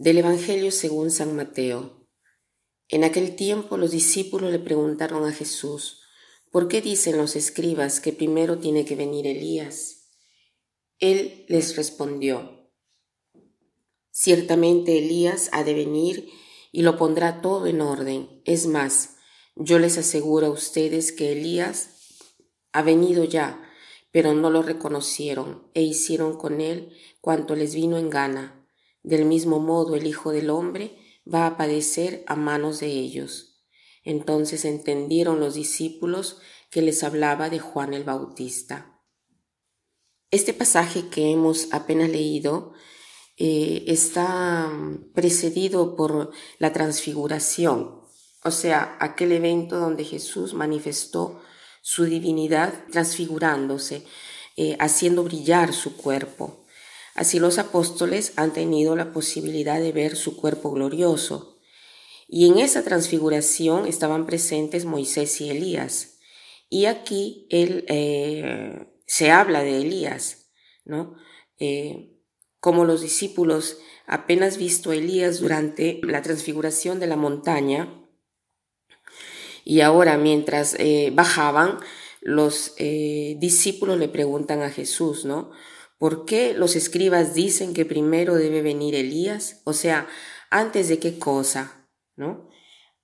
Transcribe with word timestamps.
Del 0.00 0.18
Evangelio 0.18 0.70
según 0.70 1.10
San 1.10 1.34
Mateo. 1.34 2.06
En 2.86 3.02
aquel 3.02 3.34
tiempo 3.34 3.76
los 3.76 3.90
discípulos 3.90 4.52
le 4.52 4.60
preguntaron 4.60 5.26
a 5.26 5.32
Jesús, 5.32 6.02
¿por 6.52 6.68
qué 6.68 6.80
dicen 6.80 7.16
los 7.16 7.34
escribas 7.34 7.98
que 7.98 8.12
primero 8.12 8.58
tiene 8.58 8.84
que 8.84 8.94
venir 8.94 9.26
Elías? 9.26 10.12
Él 11.00 11.44
les 11.48 11.74
respondió, 11.74 12.70
Ciertamente 14.12 14.98
Elías 14.98 15.48
ha 15.50 15.64
de 15.64 15.74
venir 15.74 16.28
y 16.70 16.82
lo 16.82 16.96
pondrá 16.96 17.42
todo 17.42 17.66
en 17.66 17.80
orden. 17.80 18.40
Es 18.44 18.68
más, 18.68 19.16
yo 19.56 19.80
les 19.80 19.98
aseguro 19.98 20.46
a 20.46 20.50
ustedes 20.50 21.10
que 21.10 21.32
Elías 21.32 22.22
ha 22.70 22.82
venido 22.82 23.24
ya, 23.24 23.68
pero 24.12 24.32
no 24.32 24.48
lo 24.50 24.62
reconocieron 24.62 25.68
e 25.74 25.82
hicieron 25.82 26.38
con 26.38 26.60
él 26.60 26.96
cuanto 27.20 27.56
les 27.56 27.74
vino 27.74 27.98
en 27.98 28.10
gana 28.10 28.57
del 29.02 29.24
mismo 29.24 29.60
modo 29.60 29.96
el 29.96 30.06
Hijo 30.06 30.32
del 30.32 30.50
Hombre 30.50 30.96
va 31.32 31.46
a 31.46 31.56
padecer 31.56 32.24
a 32.26 32.36
manos 32.36 32.80
de 32.80 32.88
ellos. 32.88 33.64
Entonces 34.04 34.64
entendieron 34.64 35.40
los 35.40 35.54
discípulos 35.54 36.38
que 36.70 36.82
les 36.82 37.02
hablaba 37.04 37.50
de 37.50 37.58
Juan 37.58 37.94
el 37.94 38.04
Bautista. 38.04 38.98
Este 40.30 40.52
pasaje 40.52 41.08
que 41.08 41.30
hemos 41.30 41.68
apenas 41.72 42.10
leído 42.10 42.72
eh, 43.38 43.84
está 43.86 44.70
precedido 45.14 45.96
por 45.96 46.32
la 46.58 46.72
transfiguración, 46.72 48.02
o 48.44 48.50
sea, 48.50 48.96
aquel 49.00 49.32
evento 49.32 49.78
donde 49.78 50.04
Jesús 50.04 50.54
manifestó 50.54 51.40
su 51.82 52.04
divinidad 52.04 52.84
transfigurándose, 52.90 54.04
eh, 54.56 54.76
haciendo 54.80 55.22
brillar 55.24 55.72
su 55.72 55.96
cuerpo. 55.96 56.66
Así 57.18 57.40
los 57.40 57.58
apóstoles 57.58 58.32
han 58.36 58.52
tenido 58.52 58.94
la 58.94 59.12
posibilidad 59.12 59.80
de 59.80 59.90
ver 59.90 60.14
su 60.14 60.36
cuerpo 60.36 60.70
glorioso. 60.70 61.58
Y 62.28 62.46
en 62.46 62.60
esa 62.60 62.84
transfiguración 62.84 63.88
estaban 63.88 64.24
presentes 64.24 64.84
Moisés 64.84 65.40
y 65.40 65.50
Elías. 65.50 66.20
Y 66.70 66.84
aquí 66.84 67.48
él, 67.50 67.84
eh, 67.88 68.86
se 69.04 69.32
habla 69.32 69.64
de 69.64 69.78
Elías, 69.78 70.52
¿no? 70.84 71.16
Eh, 71.58 72.20
como 72.60 72.84
los 72.84 73.00
discípulos 73.00 73.78
apenas 74.06 74.56
visto 74.56 74.92
a 74.92 74.94
Elías 74.94 75.40
durante 75.40 75.98
la 76.04 76.22
transfiguración 76.22 77.00
de 77.00 77.08
la 77.08 77.16
montaña, 77.16 78.00
y 79.64 79.80
ahora 79.80 80.18
mientras 80.18 80.76
eh, 80.78 81.10
bajaban, 81.12 81.80
los 82.20 82.76
discípulos 82.76 83.98
le 83.98 84.08
preguntan 84.08 84.62
a 84.62 84.70
Jesús, 84.70 85.24
¿no? 85.24 85.50
¿Por 85.98 86.24
qué 86.24 86.54
los 86.54 86.76
escribas 86.76 87.34
dicen 87.34 87.74
que 87.74 87.84
primero 87.84 88.36
debe 88.36 88.62
venir 88.62 88.94
Elías? 88.94 89.60
O 89.64 89.72
sea, 89.72 90.08
antes 90.48 90.88
de 90.88 91.00
qué 91.00 91.18
cosa, 91.18 91.88
¿no? 92.14 92.48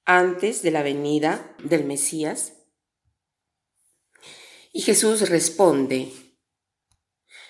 Antes 0.05 0.63
de 0.63 0.71
la 0.71 0.83
venida 0.83 1.57
del 1.63 1.85
Mesías. 1.85 2.53
Y 4.73 4.83
Jesús 4.83 5.29
responde, 5.29 6.13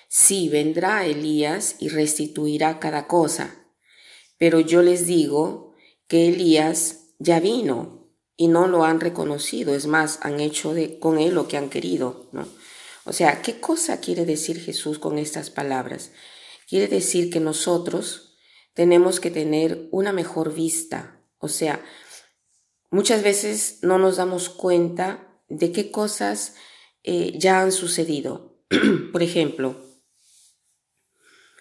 sí, 0.07 0.49
vendrá 0.49 1.05
Elías 1.05 1.75
y 1.79 1.89
restituirá 1.89 2.79
cada 2.79 3.07
cosa, 3.07 3.67
pero 4.37 4.59
yo 4.59 4.81
les 4.81 5.05
digo 5.05 5.73
que 6.07 6.27
Elías 6.27 7.13
ya 7.19 7.39
vino 7.39 8.11
y 8.37 8.47
no 8.47 8.67
lo 8.67 8.83
han 8.83 8.99
reconocido, 8.99 9.75
es 9.75 9.87
más, 9.87 10.19
han 10.21 10.39
hecho 10.39 10.75
con 10.99 11.17
él 11.17 11.33
lo 11.33 11.47
que 11.47 11.57
han 11.57 11.69
querido, 11.69 12.29
¿no? 12.31 12.47
O 13.05 13.13
sea, 13.13 13.41
¿qué 13.41 13.59
cosa 13.59 14.01
quiere 14.01 14.25
decir 14.25 14.59
Jesús 14.59 14.97
con 14.99 15.19
estas 15.19 15.51
palabras? 15.51 16.11
Quiere 16.67 16.87
decir 16.87 17.29
que 17.29 17.39
nosotros 17.39 18.35
tenemos 18.73 19.19
que 19.19 19.29
tener 19.29 19.87
una 19.91 20.11
mejor 20.11 20.53
vista. 20.53 21.21
O 21.37 21.47
sea, 21.47 21.85
muchas 22.89 23.21
veces 23.21 23.79
no 23.83 23.99
nos 23.99 24.17
damos 24.17 24.49
cuenta 24.49 25.39
de 25.47 25.71
qué 25.71 25.91
cosas 25.91 26.55
eh, 27.03 27.33
ya 27.37 27.61
han 27.61 27.71
sucedido. 27.71 28.59
Por 29.11 29.21
ejemplo, 29.21 29.79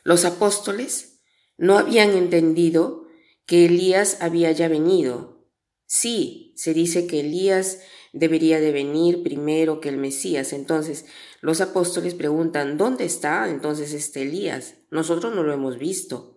los 0.03 0.25
apóstoles 0.25 1.21
no 1.59 1.77
habían 1.77 2.13
entendido 2.13 3.07
que 3.45 3.67
Elías 3.67 4.19
había 4.21 4.51
ya 4.53 4.69
venido. 4.69 5.47
Sí, 5.87 6.55
se 6.57 6.73
dice 6.73 7.07
que 7.07 7.21
Elías 7.21 7.81
debería 8.15 8.61
de 8.61 8.73
venir 8.73 9.23
primero 9.23 9.81
que 9.81 9.89
el 9.91 9.99
Mesías. 9.99 10.53
Entonces, 10.53 11.05
los 11.41 11.61
apóstoles 11.61 12.15
preguntan, 12.15 12.79
¿dónde 12.79 13.05
está 13.05 13.51
entonces 13.51 13.93
este 13.93 14.23
Elías? 14.23 14.77
Nosotros 14.91 15.35
no 15.35 15.43
lo 15.43 15.53
hemos 15.53 15.79
visto. 15.79 16.37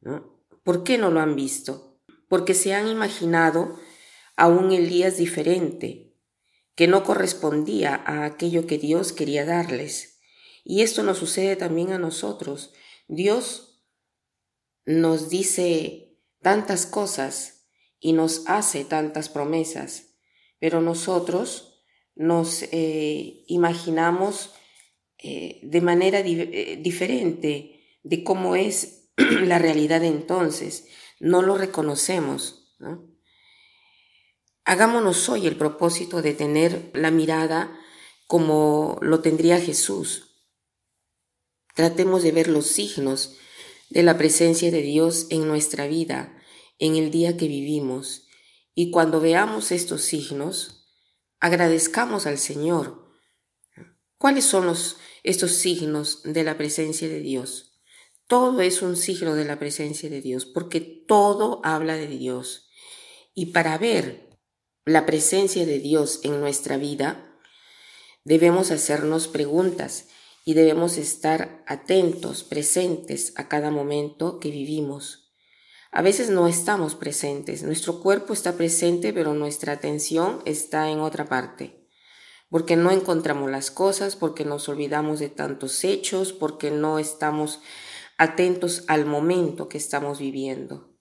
¿no? 0.00 0.42
¿Por 0.64 0.82
qué 0.82 0.98
no 0.98 1.10
lo 1.10 1.20
han 1.20 1.36
visto? 1.36 2.00
Porque 2.28 2.54
se 2.54 2.74
han 2.74 2.88
imaginado 2.88 3.78
a 4.36 4.48
un 4.48 4.72
Elías 4.72 5.18
diferente, 5.18 6.16
que 6.74 6.88
no 6.88 7.04
correspondía 7.04 7.94
a 7.94 8.24
aquello 8.24 8.66
que 8.66 8.78
Dios 8.78 9.12
quería 9.12 9.44
darles. 9.44 10.20
Y 10.64 10.82
esto 10.82 11.02
nos 11.02 11.18
sucede 11.18 11.56
también 11.56 11.92
a 11.92 11.98
nosotros. 11.98 12.72
Dios 13.08 13.82
nos 14.86 15.28
dice 15.28 16.16
tantas 16.40 16.86
cosas 16.86 17.66
y 18.00 18.12
nos 18.12 18.44
hace 18.46 18.84
tantas 18.84 19.28
promesas, 19.28 20.07
pero 20.58 20.80
nosotros 20.80 21.84
nos 22.14 22.64
eh, 22.72 23.44
imaginamos 23.46 24.54
eh, 25.18 25.60
de 25.62 25.80
manera 25.80 26.20
eh, 26.20 26.78
diferente 26.82 27.98
de 28.02 28.24
cómo 28.24 28.56
es 28.56 29.10
la 29.16 29.58
realidad 29.58 30.04
entonces, 30.04 30.86
no 31.20 31.42
lo 31.42 31.56
reconocemos. 31.56 32.76
Hagámonos 34.64 35.28
hoy 35.28 35.46
el 35.46 35.56
propósito 35.56 36.22
de 36.22 36.34
tener 36.34 36.90
la 36.94 37.10
mirada 37.10 37.76
como 38.26 38.98
lo 39.00 39.20
tendría 39.20 39.58
Jesús. 39.58 40.44
Tratemos 41.74 42.22
de 42.22 42.32
ver 42.32 42.48
los 42.48 42.66
signos 42.66 43.36
de 43.90 44.02
la 44.02 44.18
presencia 44.18 44.70
de 44.70 44.82
Dios 44.82 45.26
en 45.30 45.48
nuestra 45.48 45.86
vida, 45.86 46.36
en 46.78 46.96
el 46.96 47.10
día 47.10 47.36
que 47.36 47.48
vivimos, 47.48 48.27
y 48.80 48.92
cuando 48.92 49.18
veamos 49.18 49.72
estos 49.72 50.02
signos, 50.02 50.86
agradezcamos 51.40 52.26
al 52.26 52.38
Señor. 52.38 53.10
¿Cuáles 54.18 54.44
son 54.44 54.66
los, 54.66 54.98
estos 55.24 55.50
signos 55.50 56.22
de 56.22 56.44
la 56.44 56.56
presencia 56.56 57.08
de 57.08 57.18
Dios? 57.18 57.82
Todo 58.28 58.60
es 58.60 58.80
un 58.80 58.96
signo 58.96 59.34
de 59.34 59.44
la 59.44 59.58
presencia 59.58 60.08
de 60.08 60.20
Dios, 60.20 60.46
porque 60.46 60.80
todo 60.80 61.60
habla 61.64 61.96
de 61.96 62.06
Dios. 62.06 62.70
Y 63.34 63.46
para 63.46 63.76
ver 63.78 64.38
la 64.84 65.06
presencia 65.06 65.66
de 65.66 65.80
Dios 65.80 66.20
en 66.22 66.38
nuestra 66.38 66.76
vida, 66.76 67.36
debemos 68.22 68.70
hacernos 68.70 69.26
preguntas 69.26 70.06
y 70.44 70.54
debemos 70.54 70.98
estar 70.98 71.64
atentos, 71.66 72.44
presentes 72.44 73.32
a 73.34 73.48
cada 73.48 73.72
momento 73.72 74.38
que 74.38 74.52
vivimos. 74.52 75.27
A 75.90 76.02
veces 76.02 76.28
no 76.28 76.48
estamos 76.48 76.94
presentes, 76.94 77.62
nuestro 77.62 78.00
cuerpo 78.00 78.34
está 78.34 78.56
presente, 78.56 79.14
pero 79.14 79.32
nuestra 79.32 79.72
atención 79.72 80.42
está 80.44 80.90
en 80.90 81.00
otra 81.00 81.24
parte, 81.24 81.88
porque 82.50 82.76
no 82.76 82.90
encontramos 82.90 83.50
las 83.50 83.70
cosas, 83.70 84.14
porque 84.14 84.44
nos 84.44 84.68
olvidamos 84.68 85.18
de 85.18 85.30
tantos 85.30 85.82
hechos, 85.84 86.34
porque 86.34 86.70
no 86.70 86.98
estamos 86.98 87.62
atentos 88.18 88.84
al 88.86 89.06
momento 89.06 89.70
que 89.70 89.78
estamos 89.78 90.18
viviendo. 90.18 90.94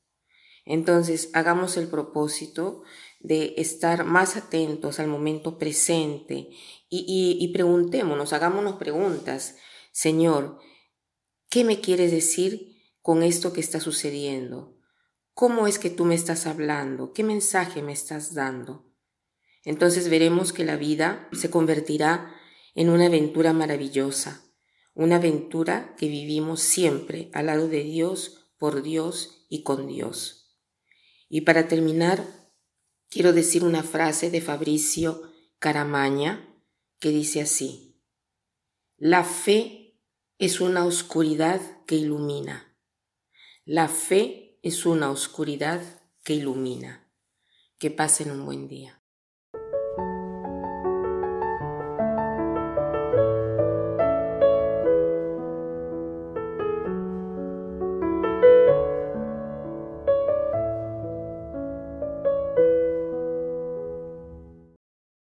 Entonces, 0.64 1.32
hagamos 1.34 1.76
el 1.76 1.90
propósito 1.90 2.84
de 3.20 3.56
estar 3.58 4.06
más 4.06 4.38
atentos 4.38 5.00
al 5.00 5.08
momento 5.08 5.58
presente 5.58 6.50
y, 6.90 7.38
y 7.40 7.48
preguntémonos, 7.50 8.32
hagámonos 8.32 8.76
preguntas, 8.76 9.58
Señor, 9.92 10.60
¿qué 11.50 11.66
me 11.66 11.82
quieres 11.82 12.12
decir 12.12 12.78
con 13.02 13.24
esto 13.24 13.52
que 13.52 13.62
está 13.62 13.82
sucediendo? 13.82 14.77
¿Cómo 15.38 15.68
es 15.68 15.78
que 15.78 15.92
tú 15.92 16.04
me 16.04 16.16
estás 16.16 16.48
hablando? 16.48 17.14
¿Qué 17.14 17.24
mensaje 17.24 17.84
me 17.84 17.92
estás 17.92 18.34
dando? 18.34 18.92
Entonces 19.64 20.10
veremos 20.10 20.52
que 20.52 20.66
la 20.66 20.78
vida 20.78 21.30
se 21.32 21.52
convertirá 21.52 22.34
en 22.74 22.90
una 22.90 23.06
aventura 23.06 23.54
maravillosa, 23.54 24.42
una 24.96 25.18
aventura 25.18 25.94
que 25.96 26.08
vivimos 26.08 26.62
siempre 26.62 27.30
al 27.36 27.46
lado 27.46 27.68
de 27.68 27.84
Dios, 27.84 28.50
por 28.58 28.82
Dios 28.82 29.46
y 29.48 29.62
con 29.62 29.86
Dios. 29.86 30.58
Y 31.30 31.42
para 31.42 31.68
terminar, 31.68 32.26
quiero 33.08 33.32
decir 33.32 33.64
una 33.64 33.84
frase 33.84 34.32
de 34.32 34.42
Fabricio 34.42 35.22
Caramaña 35.60 36.52
que 36.98 37.10
dice 37.10 37.42
así, 37.42 38.02
La 38.98 39.24
fe 39.24 40.02
es 40.40 40.62
una 40.62 40.84
oscuridad 40.84 41.62
que 41.86 41.94
ilumina. 41.94 42.76
La 43.66 43.88
fe 43.88 44.47
es 44.64 44.86
una 44.86 45.10
oscuridad 45.12 45.82
que 46.24 46.34
ilumina. 46.34 47.08
Que 47.78 47.92
pasen 47.92 48.32
un 48.32 48.46
buen 48.46 48.68
día. 48.68 49.02